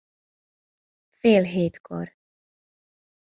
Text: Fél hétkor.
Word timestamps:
Fél 1.11 1.43
hétkor. 1.43 2.15